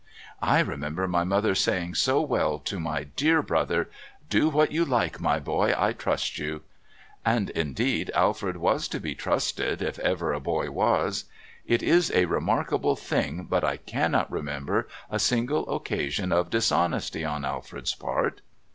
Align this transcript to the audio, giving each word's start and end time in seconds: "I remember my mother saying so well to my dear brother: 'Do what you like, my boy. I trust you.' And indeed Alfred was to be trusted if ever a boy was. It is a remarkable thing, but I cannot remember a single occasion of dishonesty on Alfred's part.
"I 0.41 0.61
remember 0.61 1.07
my 1.07 1.23
mother 1.23 1.53
saying 1.53 1.93
so 1.93 2.21
well 2.23 2.57
to 2.57 2.79
my 2.79 3.03
dear 3.03 3.43
brother: 3.43 3.87
'Do 4.31 4.49
what 4.49 4.71
you 4.71 4.83
like, 4.83 5.21
my 5.21 5.39
boy. 5.39 5.75
I 5.77 5.93
trust 5.93 6.39
you.' 6.39 6.63
And 7.23 7.51
indeed 7.51 8.09
Alfred 8.15 8.57
was 8.57 8.87
to 8.87 8.99
be 8.99 9.13
trusted 9.13 9.83
if 9.83 9.99
ever 9.99 10.33
a 10.33 10.39
boy 10.39 10.71
was. 10.71 11.25
It 11.67 11.83
is 11.83 12.09
a 12.15 12.25
remarkable 12.25 12.95
thing, 12.95 13.45
but 13.47 13.63
I 13.63 13.77
cannot 13.77 14.31
remember 14.31 14.87
a 15.11 15.19
single 15.19 15.71
occasion 15.71 16.31
of 16.31 16.49
dishonesty 16.49 17.23
on 17.23 17.45
Alfred's 17.45 17.93
part. 17.93 18.41